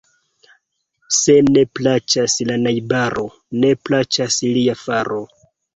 [1.17, 3.29] Se ne plaĉas la najbaro,
[3.63, 5.27] ne plaĉas lia faro.